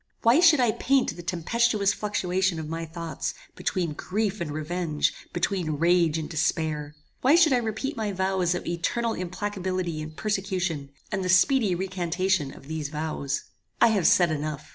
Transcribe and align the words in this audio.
"Why 0.23 0.39
should 0.39 0.59
I 0.59 0.71
paint 0.71 1.15
the 1.15 1.21
tempestuous 1.21 1.93
fluctuation 1.93 2.59
of 2.59 2.67
my 2.67 2.87
thoughts 2.87 3.35
between 3.55 3.93
grief 3.93 4.41
and 4.41 4.49
revenge, 4.49 5.13
between 5.31 5.73
rage 5.73 6.17
and 6.17 6.27
despair? 6.27 6.95
Why 7.21 7.35
should 7.35 7.53
I 7.53 7.57
repeat 7.57 7.95
my 7.95 8.11
vows 8.11 8.55
of 8.55 8.65
eternal 8.65 9.13
implacability 9.13 10.01
and 10.01 10.17
persecution, 10.17 10.89
and 11.11 11.23
the 11.23 11.29
speedy 11.29 11.75
recantation 11.75 12.51
of 12.51 12.67
these 12.67 12.89
vows? 12.89 13.43
"I 13.79 13.89
have 13.89 14.07
said 14.07 14.31
enough. 14.31 14.65